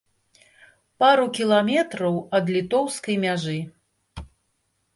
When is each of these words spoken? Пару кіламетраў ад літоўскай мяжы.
Пару 1.03 1.25
кіламетраў 1.39 2.15
ад 2.39 2.45
літоўскай 2.55 3.15
мяжы. 3.27 3.57